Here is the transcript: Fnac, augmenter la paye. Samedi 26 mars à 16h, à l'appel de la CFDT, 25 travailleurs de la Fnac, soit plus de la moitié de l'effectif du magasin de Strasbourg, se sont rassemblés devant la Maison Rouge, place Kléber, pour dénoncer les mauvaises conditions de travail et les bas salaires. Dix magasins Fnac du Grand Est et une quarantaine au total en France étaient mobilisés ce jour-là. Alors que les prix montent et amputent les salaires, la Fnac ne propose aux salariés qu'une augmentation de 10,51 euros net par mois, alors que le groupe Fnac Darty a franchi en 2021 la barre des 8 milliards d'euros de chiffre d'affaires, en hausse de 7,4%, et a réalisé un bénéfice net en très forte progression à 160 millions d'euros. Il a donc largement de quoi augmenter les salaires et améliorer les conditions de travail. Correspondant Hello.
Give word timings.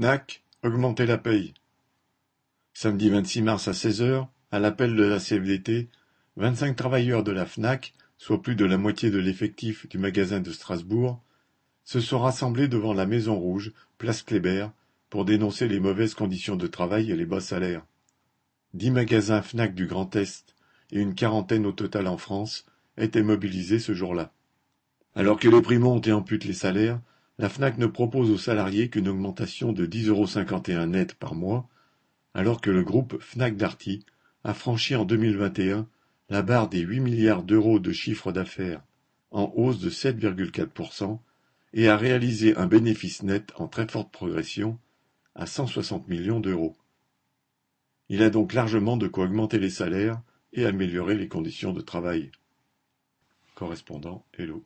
Fnac, 0.00 0.42
augmenter 0.62 1.04
la 1.04 1.18
paye. 1.18 1.52
Samedi 2.72 3.10
26 3.10 3.42
mars 3.42 3.68
à 3.68 3.72
16h, 3.72 4.28
à 4.50 4.58
l'appel 4.58 4.96
de 4.96 5.02
la 5.02 5.18
CFDT, 5.18 5.90
25 6.36 6.74
travailleurs 6.74 7.22
de 7.22 7.32
la 7.32 7.44
Fnac, 7.44 7.92
soit 8.16 8.40
plus 8.40 8.56
de 8.56 8.64
la 8.64 8.78
moitié 8.78 9.10
de 9.10 9.18
l'effectif 9.18 9.86
du 9.90 9.98
magasin 9.98 10.40
de 10.40 10.52
Strasbourg, 10.52 11.22
se 11.84 12.00
sont 12.00 12.18
rassemblés 12.18 12.66
devant 12.66 12.94
la 12.94 13.04
Maison 13.04 13.38
Rouge, 13.38 13.72
place 13.98 14.22
Kléber, 14.22 14.68
pour 15.10 15.26
dénoncer 15.26 15.68
les 15.68 15.80
mauvaises 15.80 16.14
conditions 16.14 16.56
de 16.56 16.66
travail 16.66 17.10
et 17.10 17.16
les 17.16 17.26
bas 17.26 17.42
salaires. 17.42 17.84
Dix 18.72 18.90
magasins 18.90 19.42
Fnac 19.42 19.74
du 19.74 19.86
Grand 19.86 20.16
Est 20.16 20.54
et 20.92 20.98
une 20.98 21.14
quarantaine 21.14 21.66
au 21.66 21.72
total 21.72 22.06
en 22.06 22.16
France 22.16 22.64
étaient 22.96 23.22
mobilisés 23.22 23.78
ce 23.78 23.92
jour-là. 23.92 24.32
Alors 25.14 25.38
que 25.38 25.48
les 25.48 25.60
prix 25.60 25.78
montent 25.78 26.08
et 26.08 26.12
amputent 26.12 26.46
les 26.46 26.54
salaires, 26.54 27.02
la 27.40 27.48
Fnac 27.48 27.78
ne 27.78 27.86
propose 27.86 28.30
aux 28.30 28.36
salariés 28.36 28.90
qu'une 28.90 29.08
augmentation 29.08 29.72
de 29.72 29.86
10,51 29.86 30.74
euros 30.74 30.86
net 30.86 31.14
par 31.14 31.34
mois, 31.34 31.70
alors 32.34 32.60
que 32.60 32.70
le 32.70 32.82
groupe 32.82 33.16
Fnac 33.18 33.56
Darty 33.56 34.04
a 34.44 34.52
franchi 34.52 34.94
en 34.94 35.06
2021 35.06 35.88
la 36.28 36.42
barre 36.42 36.68
des 36.68 36.80
8 36.80 37.00
milliards 37.00 37.42
d'euros 37.42 37.78
de 37.78 37.92
chiffre 37.92 38.30
d'affaires, 38.30 38.82
en 39.30 39.50
hausse 39.56 39.80
de 39.80 39.88
7,4%, 39.88 41.18
et 41.72 41.88
a 41.88 41.96
réalisé 41.96 42.54
un 42.58 42.66
bénéfice 42.66 43.22
net 43.22 43.54
en 43.56 43.68
très 43.68 43.88
forte 43.88 44.12
progression 44.12 44.78
à 45.34 45.46
160 45.46 46.08
millions 46.08 46.40
d'euros. 46.40 46.76
Il 48.10 48.22
a 48.22 48.28
donc 48.28 48.52
largement 48.52 48.98
de 48.98 49.08
quoi 49.08 49.24
augmenter 49.24 49.58
les 49.58 49.70
salaires 49.70 50.20
et 50.52 50.66
améliorer 50.66 51.14
les 51.14 51.28
conditions 51.28 51.72
de 51.72 51.80
travail. 51.80 52.32
Correspondant 53.54 54.26
Hello. 54.36 54.58